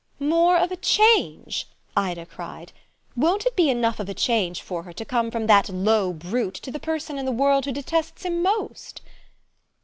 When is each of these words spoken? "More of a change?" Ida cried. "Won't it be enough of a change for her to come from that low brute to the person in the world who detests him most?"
"More 0.17 0.57
of 0.57 0.71
a 0.71 0.77
change?" 0.77 1.67
Ida 1.95 2.25
cried. 2.25 2.73
"Won't 3.15 3.45
it 3.45 3.55
be 3.55 3.69
enough 3.69 3.99
of 3.99 4.09
a 4.09 4.15
change 4.15 4.59
for 4.59 4.81
her 4.81 4.93
to 4.93 5.05
come 5.05 5.29
from 5.29 5.45
that 5.45 5.69
low 5.69 6.11
brute 6.11 6.55
to 6.55 6.71
the 6.71 6.79
person 6.79 7.19
in 7.19 7.25
the 7.27 7.31
world 7.31 7.65
who 7.65 7.71
detests 7.71 8.25
him 8.25 8.41
most?" 8.41 9.03